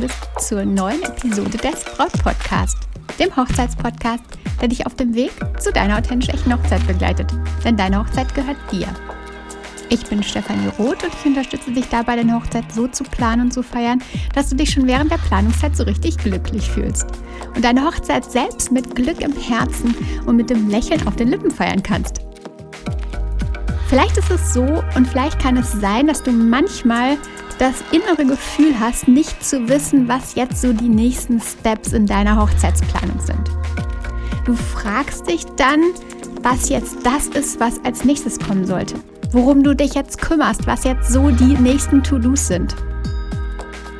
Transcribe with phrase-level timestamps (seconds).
[0.00, 2.78] bist zur neuen Episode des Braut Podcast,
[3.18, 4.24] dem Hochzeitspodcast,
[4.60, 7.32] der dich auf dem Weg zu deiner authentisch echten Hochzeit begleitet.
[7.64, 8.88] Denn deine Hochzeit gehört dir.
[9.90, 13.52] Ich bin Stefanie Roth und ich unterstütze dich dabei, deine Hochzeit so zu planen und
[13.52, 14.02] zu feiern,
[14.34, 17.06] dass du dich schon während der Planungszeit so richtig glücklich fühlst.
[17.54, 19.94] Und deine Hochzeit selbst mit Glück im Herzen
[20.26, 22.20] und mit dem Lächeln auf den Lippen feiern kannst.
[23.88, 27.16] Vielleicht ist es so und vielleicht kann es sein, dass du manchmal
[27.58, 32.40] das innere Gefühl hast, nicht zu wissen, was jetzt so die nächsten Steps in deiner
[32.40, 33.50] Hochzeitsplanung sind.
[34.44, 35.80] Du fragst dich dann,
[36.42, 38.94] was jetzt das ist, was als nächstes kommen sollte.
[39.32, 42.76] Worum du dich jetzt kümmerst, was jetzt so die nächsten To-Dos sind.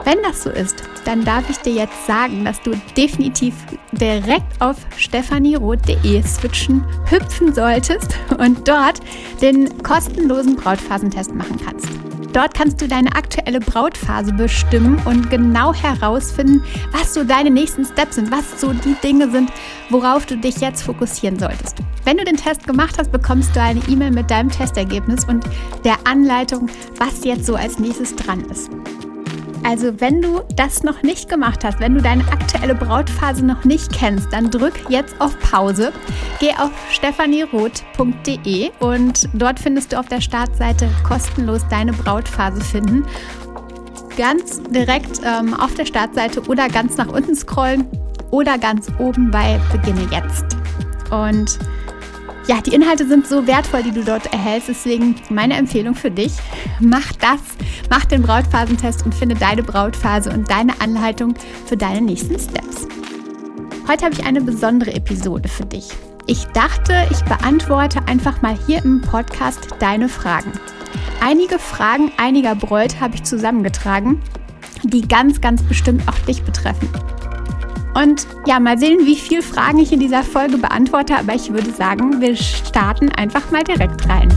[0.05, 3.55] Wenn das so ist, dann darf ich dir jetzt sagen, dass du definitiv
[3.93, 9.01] direkt auf stephanieroth.de switchen, hüpfen solltest und dort
[9.41, 11.89] den kostenlosen Brautphasentest machen kannst.
[12.35, 18.17] Dort kannst du deine aktuelle Brautphase bestimmen und genau herausfinden, was so deine nächsten Steps
[18.17, 19.53] sind, was so die Dinge sind,
[19.89, 21.77] worauf du dich jetzt fokussieren solltest.
[22.05, 25.45] Wenn du den Test gemacht hast, bekommst du eine E-Mail mit deinem Testergebnis und
[25.85, 26.69] der Anleitung,
[26.99, 28.69] was jetzt so als nächstes dran ist.
[29.65, 33.91] Also wenn du das noch nicht gemacht hast, wenn du deine aktuelle Brautphase noch nicht
[33.93, 35.93] kennst, dann drück jetzt auf Pause,
[36.39, 43.07] geh auf stephanieroth.de und dort findest du auf der Startseite kostenlos deine Brautphase finden.
[44.19, 47.87] Ganz direkt ähm, auf der Startseite oder ganz nach unten scrollen
[48.31, 50.45] oder ganz oben bei Beginne jetzt.
[51.11, 51.59] Und
[52.47, 54.69] ja, die Inhalte sind so wertvoll, die du dort erhältst.
[54.69, 56.33] Deswegen meine Empfehlung für dich.
[56.81, 57.41] Mach das,
[57.91, 61.35] mach den Brautphasentest und finde deine Brautphase und deine Anleitung
[61.67, 62.87] für deine nächsten Steps.
[63.89, 65.89] Heute habe ich eine besondere Episode für dich.
[66.27, 70.53] Ich dachte, ich beantworte einfach mal hier im Podcast deine Fragen.
[71.21, 74.23] Einige Fragen einiger Bräute habe ich zusammengetragen,
[74.83, 76.89] die ganz, ganz bestimmt auch dich betreffen.
[77.95, 81.71] Und ja, mal sehen, wie viele Fragen ich in dieser Folge beantworte, aber ich würde
[81.71, 84.29] sagen, wir starten einfach mal direkt rein.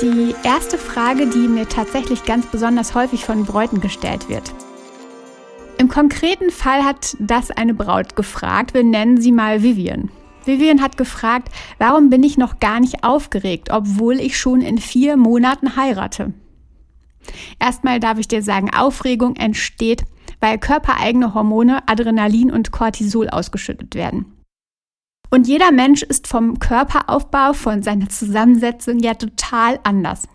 [0.00, 4.54] Die erste Frage, die mir tatsächlich ganz besonders häufig von Bräuten gestellt wird.
[5.76, 8.74] Im konkreten Fall hat das eine Braut gefragt.
[8.74, 10.10] Wir nennen sie mal Vivian.
[10.48, 15.16] Vivian hat gefragt, warum bin ich noch gar nicht aufgeregt, obwohl ich schon in vier
[15.16, 16.32] Monaten heirate?
[17.60, 20.04] Erstmal darf ich dir sagen, Aufregung entsteht,
[20.40, 24.38] weil körpereigene Hormone Adrenalin und Cortisol ausgeschüttet werden.
[25.30, 30.26] Und jeder Mensch ist vom Körperaufbau, von seiner Zusammensetzung ja total anders.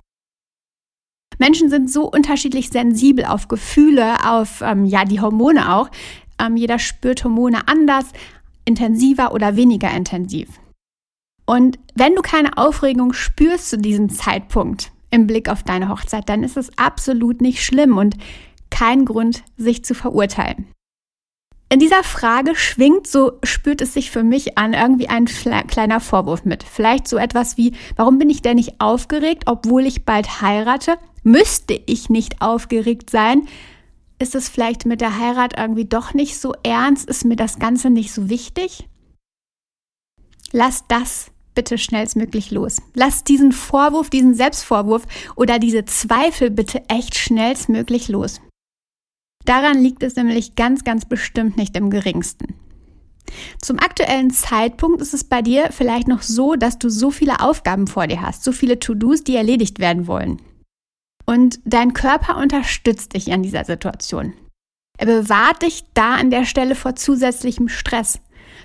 [1.39, 5.89] Menschen sind so unterschiedlich sensibel auf Gefühle, auf ähm, ja die Hormone auch.
[6.39, 8.11] Ähm, jeder spürt Hormone anders,
[8.65, 10.49] intensiver oder weniger intensiv.
[11.45, 16.43] Und wenn du keine Aufregung spürst zu diesem Zeitpunkt im Blick auf deine Hochzeit, dann
[16.43, 18.15] ist es absolut nicht schlimm und
[18.69, 20.67] kein Grund, sich zu verurteilen.
[21.69, 26.45] In dieser Frage schwingt, so spürt es sich für mich an, irgendwie ein kleiner Vorwurf
[26.45, 26.63] mit.
[26.63, 30.97] Vielleicht so etwas wie, warum bin ich denn nicht aufgeregt, obwohl ich bald heirate?
[31.23, 33.47] Müsste ich nicht aufgeregt sein?
[34.23, 37.09] Ist es vielleicht mit der Heirat irgendwie doch nicht so ernst?
[37.09, 38.87] Ist mir das Ganze nicht so wichtig?
[40.53, 42.77] Lass das bitte schnellstmöglich los.
[42.93, 45.03] Lass diesen Vorwurf, diesen Selbstvorwurf
[45.35, 48.39] oder diese Zweifel bitte echt schnellstmöglich los.
[49.43, 52.55] Daran liegt es nämlich ganz, ganz bestimmt nicht im geringsten.
[53.61, 57.87] Zum aktuellen Zeitpunkt ist es bei dir vielleicht noch so, dass du so viele Aufgaben
[57.87, 60.39] vor dir hast, so viele To-Dos, die erledigt werden wollen.
[61.25, 64.33] Und dein Körper unterstützt dich an dieser Situation.
[64.97, 68.19] Er bewahrt dich da an der Stelle vor zusätzlichem Stress.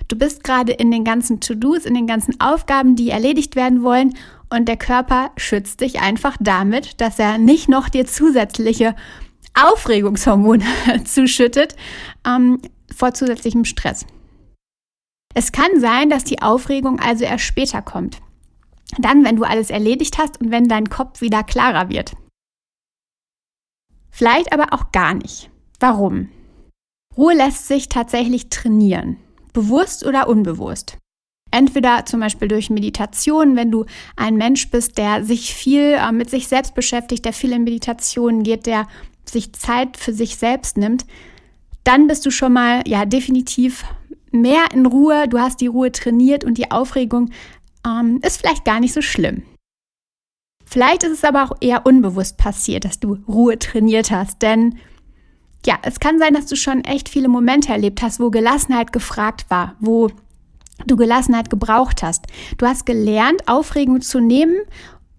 [0.07, 4.15] Du bist gerade in den ganzen To-Dos, in den ganzen Aufgaben, die erledigt werden wollen
[4.49, 8.95] und der Körper schützt dich einfach damit, dass er nicht noch dir zusätzliche
[9.53, 10.65] Aufregungshormone
[11.05, 11.75] zuschüttet
[12.25, 12.61] ähm,
[12.95, 14.05] vor zusätzlichem Stress.
[15.35, 18.17] Es kann sein, dass die Aufregung also erst später kommt.
[18.97, 22.13] Dann, wenn du alles erledigt hast und wenn dein Kopf wieder klarer wird.
[24.11, 25.49] Vielleicht aber auch gar nicht.
[25.79, 26.29] Warum?
[27.17, 29.17] Ruhe lässt sich tatsächlich trainieren,
[29.53, 30.97] bewusst oder unbewusst.
[31.51, 33.85] Entweder zum Beispiel durch Meditation, wenn du
[34.15, 38.43] ein Mensch bist, der sich viel äh, mit sich selbst beschäftigt, der viel in Meditationen
[38.43, 38.87] geht, der
[39.25, 41.05] sich Zeit für sich selbst nimmt,
[41.83, 43.83] dann bist du schon mal ja definitiv
[44.31, 45.27] mehr in Ruhe.
[45.27, 47.31] Du hast die Ruhe trainiert und die Aufregung
[47.85, 49.43] ähm, ist vielleicht gar nicht so schlimm.
[50.69, 54.77] Vielleicht ist es aber auch eher unbewusst passiert, dass du Ruhe trainiert hast, denn
[55.65, 59.47] ja, es kann sein, dass du schon echt viele Momente erlebt hast, wo Gelassenheit gefragt
[59.49, 60.11] war, wo
[60.85, 62.27] du Gelassenheit gebraucht hast.
[62.59, 64.55] Du hast gelernt, Aufregung zu nehmen,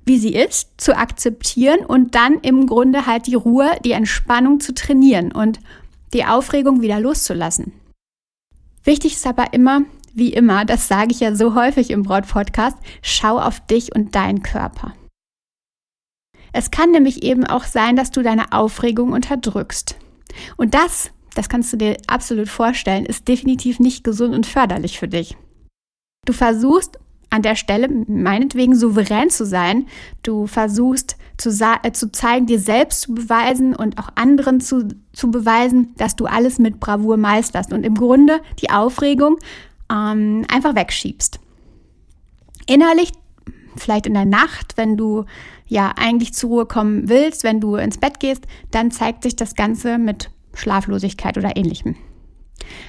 [0.06, 4.72] wie sie ist, zu akzeptieren und dann im Grunde halt die Ruhe, die Entspannung zu
[4.72, 5.58] trainieren und
[6.14, 7.72] die Aufregung wieder loszulassen.
[8.84, 9.82] Wichtig ist aber immer,
[10.14, 14.44] wie immer, das sage ich ja so häufig im Braut-Podcast, schau auf dich und deinen
[14.44, 14.94] Körper.
[16.52, 19.96] Es kann nämlich eben auch sein, dass du deine Aufregung unterdrückst.
[20.56, 25.08] Und das, das kannst du dir absolut vorstellen, ist definitiv nicht gesund und förderlich für
[25.08, 25.36] dich.
[26.26, 26.98] Du versuchst
[27.30, 29.86] an der Stelle meinetwegen souverän zu sein.
[30.22, 31.50] Du versuchst zu,
[31.82, 36.26] äh, zu zeigen, dir selbst zu beweisen und auch anderen zu, zu beweisen, dass du
[36.26, 39.38] alles mit Bravour meisterst und im Grunde die Aufregung
[39.90, 41.38] ähm, einfach wegschiebst.
[42.66, 43.12] Innerlich,
[43.76, 45.24] vielleicht in der Nacht, wenn du
[45.66, 49.54] ja eigentlich zur Ruhe kommen willst, wenn du ins Bett gehst, dann zeigt sich das
[49.54, 51.96] Ganze mit Schlaflosigkeit oder ähnlichem.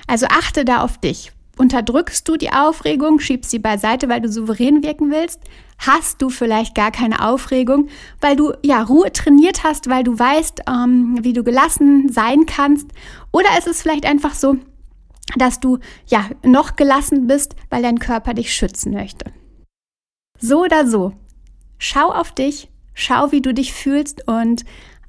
[0.07, 1.31] Also achte da auf dich.
[1.57, 5.39] Unterdrückst du die Aufregung, schiebst sie beiseite, weil du souverän wirken willst?
[5.77, 7.89] Hast du vielleicht gar keine Aufregung,
[8.19, 12.87] weil du ja Ruhe trainiert hast, weil du weißt, ähm, wie du gelassen sein kannst?
[13.31, 14.57] Oder ist es vielleicht einfach so,
[15.37, 19.25] dass du ja noch gelassen bist, weil dein Körper dich schützen möchte?
[20.43, 21.13] So oder so,
[21.77, 24.65] schau auf dich, schau, wie du dich fühlst und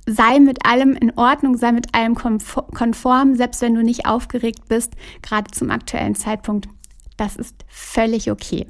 [0.07, 4.93] sei mit allem in Ordnung, sei mit allem konform, selbst wenn du nicht aufgeregt bist,
[5.23, 6.69] gerade zum aktuellen Zeitpunkt.
[7.17, 8.67] Das ist völlig okay.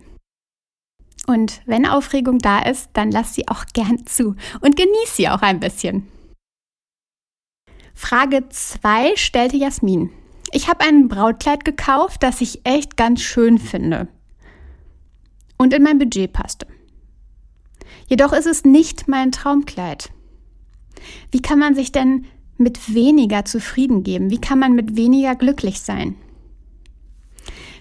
[1.26, 5.42] Und wenn Aufregung da ist, dann lass sie auch gern zu und genieß sie auch
[5.42, 6.06] ein bisschen.
[7.92, 10.10] Frage 2 stellte Jasmin.
[10.52, 14.06] Ich habe ein Brautkleid gekauft, das ich echt ganz schön finde
[15.62, 16.66] und in mein Budget passte.
[18.08, 20.10] Jedoch ist es nicht mein Traumkleid.
[21.30, 22.26] Wie kann man sich denn
[22.58, 24.30] mit weniger zufrieden geben?
[24.30, 26.16] Wie kann man mit weniger glücklich sein?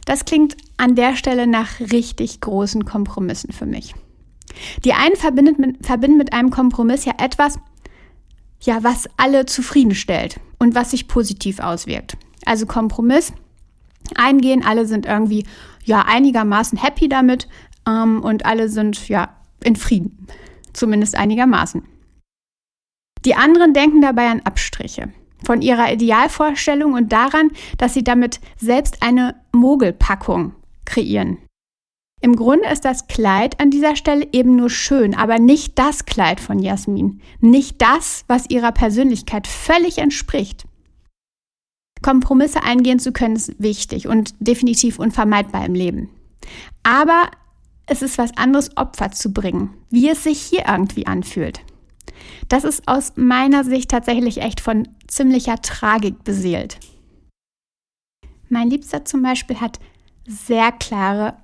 [0.05, 3.95] Das klingt an der Stelle nach richtig großen Kompromissen für mich.
[4.85, 5.15] Die einen
[5.57, 7.57] mit, verbinden mit einem Kompromiss ja etwas,
[8.61, 12.15] ja, was alle zufriedenstellt und was sich positiv auswirkt.
[12.45, 13.33] Also Kompromiss
[14.15, 15.45] eingehen, alle sind irgendwie
[15.83, 17.47] ja einigermaßen happy damit
[17.87, 20.27] ähm, und alle sind ja in Frieden,
[20.73, 21.83] zumindest einigermaßen.
[23.25, 25.09] Die anderen denken dabei an Abstriche
[25.43, 30.53] von ihrer Idealvorstellung und daran, dass sie damit selbst eine Mogelpackung
[30.85, 31.37] kreieren.
[32.23, 36.39] Im Grunde ist das Kleid an dieser Stelle eben nur schön, aber nicht das Kleid
[36.39, 40.65] von Jasmin, nicht das, was ihrer Persönlichkeit völlig entspricht.
[42.03, 46.09] Kompromisse eingehen zu können ist wichtig und definitiv unvermeidbar im Leben.
[46.83, 47.29] Aber
[47.91, 51.59] es ist was anderes, Opfer zu bringen, wie es sich hier irgendwie anfühlt.
[52.47, 56.79] Das ist aus meiner Sicht tatsächlich echt von ziemlicher Tragik beseelt.
[58.47, 59.79] Mein Liebster zum Beispiel hat
[60.25, 61.35] sehr klare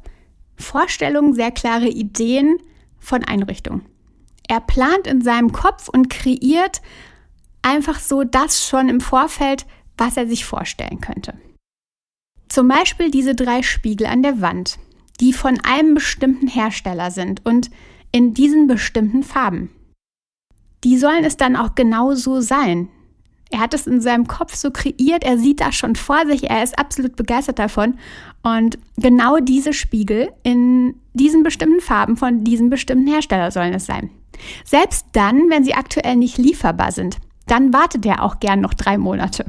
[0.55, 2.57] Vorstellungen, sehr klare Ideen
[2.97, 3.85] von Einrichtungen.
[4.47, 6.81] Er plant in seinem Kopf und kreiert
[7.61, 9.65] einfach so das schon im Vorfeld,
[9.97, 11.33] was er sich vorstellen könnte.
[12.47, 14.79] Zum Beispiel diese drei Spiegel an der Wand,
[15.19, 17.69] die von einem bestimmten Hersteller sind und
[18.11, 19.69] in diesen bestimmten Farben
[20.83, 22.89] die sollen es dann auch genau so sein.
[23.49, 26.63] Er hat es in seinem Kopf so kreiert, er sieht das schon vor sich, er
[26.63, 27.97] ist absolut begeistert davon.
[28.43, 34.09] Und genau diese Spiegel in diesen bestimmten Farben von diesem bestimmten Hersteller sollen es sein.
[34.65, 38.97] Selbst dann, wenn sie aktuell nicht lieferbar sind, dann wartet er auch gern noch drei
[38.97, 39.45] Monate.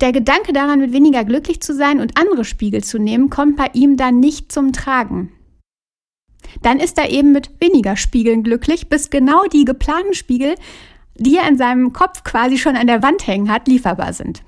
[0.00, 3.70] Der Gedanke daran, mit weniger glücklich zu sein und andere Spiegel zu nehmen, kommt bei
[3.72, 5.32] ihm dann nicht zum Tragen
[6.62, 10.54] dann ist er eben mit weniger Spiegeln glücklich, bis genau die geplanten Spiegel,
[11.16, 14.42] die er in seinem Kopf quasi schon an der Wand hängen hat, lieferbar sind.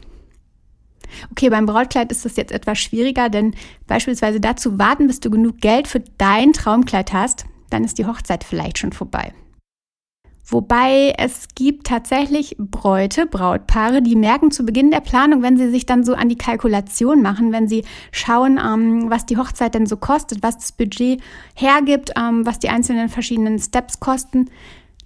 [1.33, 3.54] Okay, beim Brautkleid ist das jetzt etwas schwieriger, denn
[3.87, 8.45] beispielsweise dazu warten, bis du genug Geld für dein Traumkleid hast, dann ist die Hochzeit
[8.45, 9.33] vielleicht schon vorbei.
[10.50, 15.87] Wobei es gibt tatsächlich Bräute, Brautpaare, die merken zu Beginn der Planung, wenn sie sich
[15.87, 19.97] dann so an die Kalkulation machen, wenn sie schauen, ähm, was die Hochzeit denn so
[19.97, 21.23] kostet, was das Budget
[21.54, 24.50] hergibt, ähm, was die einzelnen verschiedenen Steps kosten,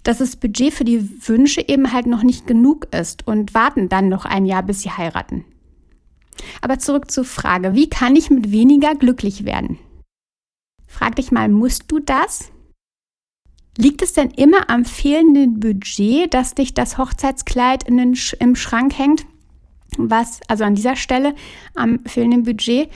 [0.01, 4.09] dass das Budget für die Wünsche eben halt noch nicht genug ist und warten dann
[4.09, 5.45] noch ein Jahr, bis sie heiraten.
[6.61, 9.77] Aber zurück zur Frage, wie kann ich mit weniger glücklich werden?
[10.87, 12.51] Frag dich mal, musst du das?
[13.77, 18.55] Liegt es denn immer am fehlenden Budget, dass dich das Hochzeitskleid in den Sch im
[18.55, 19.25] Schrank hängt?
[19.97, 21.35] Was, also an dieser Stelle,
[21.73, 22.89] am fehlenden Budget,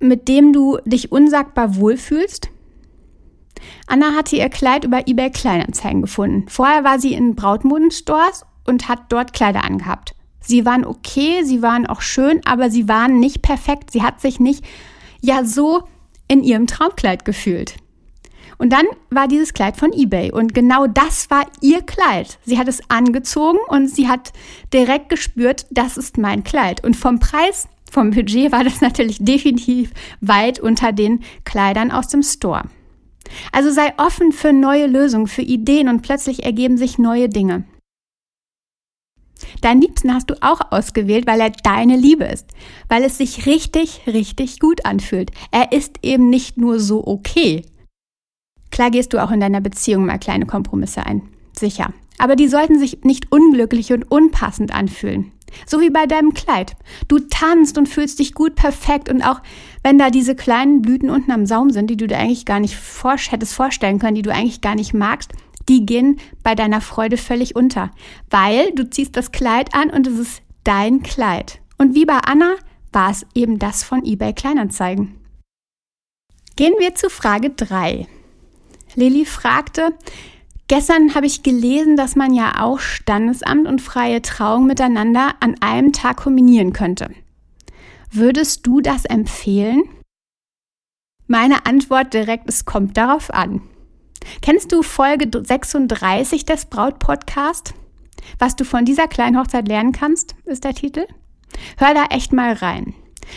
[0.00, 2.50] mit dem du dich unsagbar wohlfühlst?
[3.86, 6.46] Anna hatte ihr Kleid über eBay Kleinanzeigen gefunden.
[6.48, 10.14] Vorher war sie in Brautmodenstores und hat dort Kleider angehabt.
[10.40, 13.90] Sie waren okay, sie waren auch schön, aber sie waren nicht perfekt.
[13.90, 14.64] Sie hat sich nicht
[15.22, 15.84] ja so
[16.28, 17.76] in ihrem Traumkleid gefühlt.
[18.58, 22.38] Und dann war dieses Kleid von eBay und genau das war ihr Kleid.
[22.44, 24.32] Sie hat es angezogen und sie hat
[24.72, 26.84] direkt gespürt, das ist mein Kleid.
[26.84, 32.22] Und vom Preis, vom Budget war das natürlich definitiv weit unter den Kleidern aus dem
[32.22, 32.64] Store.
[33.52, 37.64] Also sei offen für neue Lösungen, für Ideen und plötzlich ergeben sich neue Dinge.
[39.60, 42.46] Deinen Liebsten hast du auch ausgewählt, weil er deine Liebe ist,
[42.88, 45.30] weil es sich richtig, richtig gut anfühlt.
[45.50, 47.64] Er ist eben nicht nur so okay.
[48.74, 51.22] Klar gehst du auch in deiner Beziehung mal kleine Kompromisse ein,
[51.56, 51.94] sicher.
[52.18, 55.30] Aber die sollten sich nicht unglücklich und unpassend anfühlen.
[55.64, 56.74] So wie bei deinem Kleid.
[57.06, 59.42] Du tanzt und fühlst dich gut, perfekt und auch
[59.84, 62.74] wenn da diese kleinen Blüten unten am Saum sind, die du dir eigentlich gar nicht
[62.74, 65.30] vor hättest vorstellen können, die du eigentlich gar nicht magst,
[65.68, 67.92] die gehen bei deiner Freude völlig unter,
[68.28, 71.60] weil du ziehst das Kleid an und es ist dein Kleid.
[71.78, 72.56] Und wie bei Anna
[72.92, 75.14] war es eben das von eBay Kleinanzeigen.
[76.56, 78.08] Gehen wir zu Frage 3.
[78.94, 79.94] Lilly fragte,
[80.68, 85.92] gestern habe ich gelesen, dass man ja auch Standesamt und freie Trauung miteinander an einem
[85.92, 87.10] Tag kombinieren könnte.
[88.10, 89.82] Würdest du das empfehlen?
[91.26, 93.62] Meine Antwort direkt, es kommt darauf an.
[94.40, 97.74] Kennst du Folge 36 des Braut-Podcast?
[98.38, 101.06] Was du von dieser kleinen Hochzeit lernen kannst, ist der Titel.
[101.76, 102.94] Hör da echt mal rein.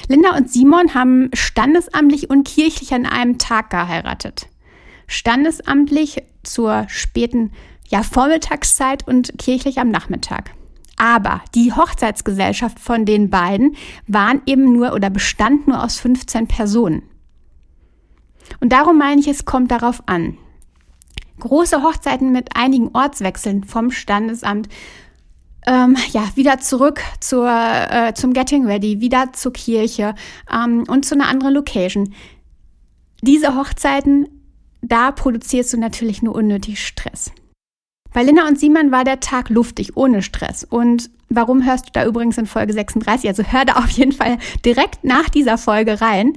[0.08, 4.48] Linda und Simon haben standesamtlich und kirchlich an einem Tag geheiratet.
[5.08, 7.52] Standesamtlich zur späten
[7.88, 10.52] ja, Vormittagszeit und kirchlich am Nachmittag.
[10.98, 13.76] Aber die Hochzeitsgesellschaft von den beiden
[14.08, 17.04] waren eben nur oder bestand nur aus 15 Personen.
[18.60, 20.38] Und darum meine ich, es kommt darauf an.
[21.40, 24.70] Große Hochzeiten mit einigen Ortswechseln vom Standesamt,
[25.68, 30.16] ähm, ja, wieder zurück zur, äh, zum Getting Ready, wieder zur Kirche
[30.52, 32.14] ähm, und zu einer anderen Location.
[33.22, 34.37] Diese Hochzeiten,
[34.82, 37.32] da produzierst du natürlich nur unnötig Stress.
[38.14, 40.64] Bei Linda und Simon war der Tag luftig, ohne Stress.
[40.64, 43.30] Und warum hörst du da übrigens in Folge 36?
[43.30, 46.34] Also hör da auf jeden Fall direkt nach dieser Folge rein.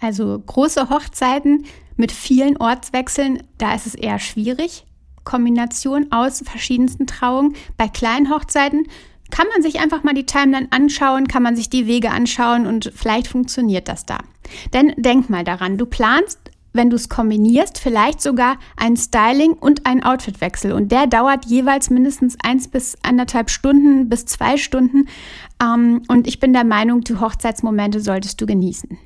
[0.00, 1.64] Also große Hochzeiten
[1.96, 4.84] mit vielen Ortswechseln, da ist es eher schwierig.
[5.24, 7.54] Kombination aus verschiedensten Trauungen.
[7.76, 8.86] Bei kleinen Hochzeiten
[9.30, 12.92] kann man sich einfach mal die Timeline anschauen, kann man sich die Wege anschauen und
[12.94, 14.18] vielleicht funktioniert das da.
[14.72, 16.38] Denn denk mal daran, du planst,
[16.72, 21.90] wenn du es kombinierst, vielleicht sogar ein Styling und ein Outfitwechsel und der dauert jeweils
[21.90, 25.08] mindestens eins bis anderthalb Stunden bis zwei Stunden.
[25.62, 28.98] Ähm, und ich bin der Meinung, die Hochzeitsmomente solltest du genießen.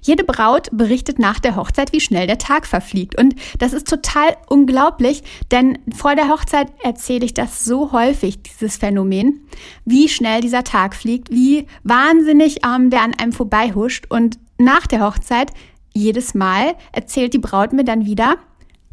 [0.00, 3.18] Jede Braut berichtet nach der Hochzeit, wie schnell der Tag verfliegt.
[3.18, 8.76] Und das ist total unglaublich, denn vor der Hochzeit erzähle ich das so häufig, dieses
[8.76, 9.46] Phänomen,
[9.84, 14.06] wie schnell dieser Tag fliegt, wie wahnsinnig ähm, der an einem vorbeihuscht.
[14.08, 15.50] Und nach der Hochzeit,
[15.92, 18.36] jedes Mal, erzählt die Braut mir dann wieder,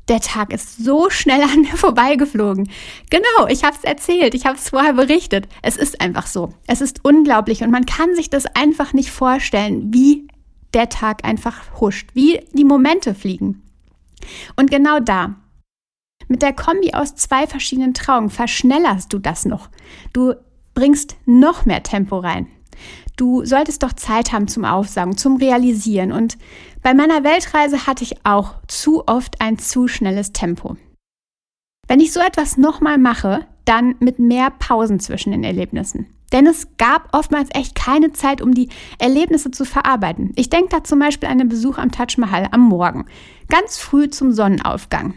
[0.10, 2.70] der Tag ist so schnell an mir vorbeigeflogen.
[3.10, 5.48] Genau, ich habe es erzählt, ich habe es vorher berichtet.
[5.62, 6.54] Es ist einfach so.
[6.68, 10.28] Es ist unglaublich und man kann sich das einfach nicht vorstellen, wie
[10.74, 13.64] der Tag einfach huscht, wie die Momente fliegen.
[14.56, 15.36] Und genau da,
[16.28, 19.70] mit der Kombi aus zwei verschiedenen Trauungen verschnellerst du das noch.
[20.14, 20.36] Du
[20.76, 22.48] bringst noch mehr Tempo rein.
[23.20, 26.14] Du solltest doch Zeit haben zum Aufsagen, zum Realisieren.
[26.14, 26.38] Und
[26.82, 30.78] bei meiner Weltreise hatte ich auch zu oft ein zu schnelles Tempo.
[31.86, 36.08] Wenn ich so etwas nochmal mache, dann mit mehr Pausen zwischen den Erlebnissen.
[36.32, 40.32] Denn es gab oftmals echt keine Zeit, um die Erlebnisse zu verarbeiten.
[40.38, 43.06] Ich denke da zum Beispiel an den Besuch am Taj Mahal am Morgen,
[43.50, 45.16] ganz früh zum Sonnenaufgang.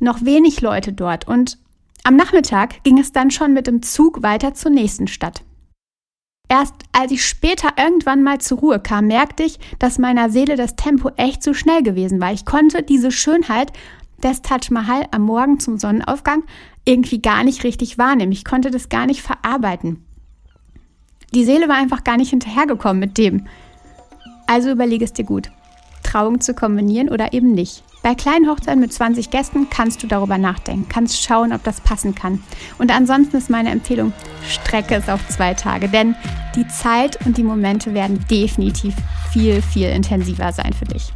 [0.00, 1.58] Noch wenig Leute dort und
[2.02, 5.45] am Nachmittag ging es dann schon mit dem Zug weiter zur nächsten Stadt.
[6.48, 10.76] Erst als ich später irgendwann mal zur Ruhe kam, merkte ich, dass meiner Seele das
[10.76, 12.32] Tempo echt zu schnell gewesen war.
[12.32, 13.72] Ich konnte diese Schönheit
[14.22, 16.44] des Taj Mahal am Morgen zum Sonnenaufgang
[16.84, 18.32] irgendwie gar nicht richtig wahrnehmen.
[18.32, 20.04] Ich konnte das gar nicht verarbeiten.
[21.34, 23.46] Die Seele war einfach gar nicht hinterhergekommen mit dem.
[24.46, 25.50] Also überlege es dir gut,
[26.16, 27.82] Trauung zu kombinieren oder eben nicht.
[28.02, 32.14] Bei kleinen Hochzeiten mit 20 Gästen kannst du darüber nachdenken, kannst schauen, ob das passen
[32.14, 32.42] kann.
[32.78, 34.14] Und ansonsten ist meine Empfehlung,
[34.48, 36.14] strecke es auf zwei Tage, denn
[36.54, 38.94] die Zeit und die Momente werden definitiv
[39.30, 41.12] viel, viel intensiver sein für dich.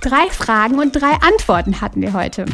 [0.00, 2.44] Drei Fragen und drei Antworten hatten wir heute.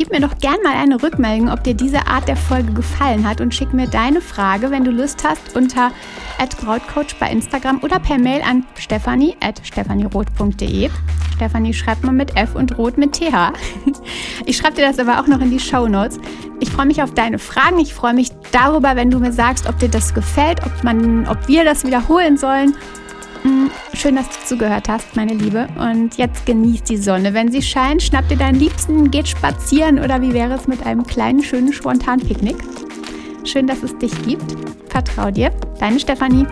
[0.00, 3.42] Gib mir doch gern mal eine Rückmeldung, ob dir diese Art der Folge gefallen hat
[3.42, 5.90] und schick mir deine Frage, wenn du Lust hast, unter
[6.38, 10.88] @brautcoach bei Instagram oder per Mail an stephanie at stephanieroth.de.
[11.36, 13.52] Stefanie schreibt man mit F und Rot mit TH.
[14.46, 16.18] Ich schreibe dir das aber auch noch in die Show Notes.
[16.60, 17.78] Ich freue mich auf deine Fragen.
[17.78, 21.46] Ich freue mich darüber, wenn du mir sagst, ob dir das gefällt, ob, man, ob
[21.46, 22.74] wir das wiederholen sollen
[23.94, 25.68] schön, dass du zugehört hast, meine Liebe.
[25.78, 27.34] Und jetzt genießt die Sonne.
[27.34, 31.06] Wenn sie scheint, schnapp dir deinen Liebsten, geht spazieren oder wie wäre es mit einem
[31.06, 32.56] kleinen, schönen Spontan-Picknick?
[33.44, 34.56] Schön, dass es dich gibt.
[34.88, 35.50] Vertrau dir.
[35.78, 36.46] Deine Stefanie.